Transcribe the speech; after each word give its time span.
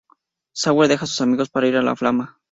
Sawyer 0.53 0.87
deja 0.89 1.03
a 1.03 1.07
sus 1.07 1.21
amigos 1.21 1.51
para 1.51 1.67
ir 1.67 1.77
a 1.77 1.83
la 1.83 1.95
Flama. 1.95 2.39